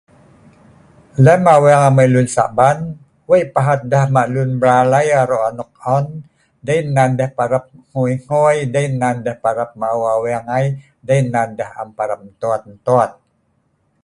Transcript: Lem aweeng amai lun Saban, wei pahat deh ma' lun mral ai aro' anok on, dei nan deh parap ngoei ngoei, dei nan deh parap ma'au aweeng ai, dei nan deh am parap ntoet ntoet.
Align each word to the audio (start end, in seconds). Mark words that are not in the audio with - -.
Lem 1.25 1.41
aweeng 1.55 1.83
amai 1.89 2.07
lun 2.13 2.27
Saban, 2.35 2.79
wei 3.29 3.43
pahat 3.55 3.79
deh 3.91 4.05
ma' 4.15 4.31
lun 4.33 4.51
mral 4.59 4.89
ai 4.99 5.09
aro' 5.21 5.45
anok 5.49 5.71
on, 5.95 6.05
dei 6.67 6.79
nan 6.95 7.11
deh 7.19 7.31
parap 7.37 7.65
ngoei 7.91 8.15
ngoei, 8.25 8.57
dei 8.75 8.87
nan 9.01 9.15
deh 9.25 9.37
parap 9.43 9.69
ma'au 9.81 10.01
aweeng 10.13 10.47
ai, 10.57 10.65
dei 11.07 11.21
nan 11.33 11.49
deh 11.59 11.71
am 11.81 11.89
parap 11.97 12.19
ntoet 12.29 12.61
ntoet. 12.75 13.11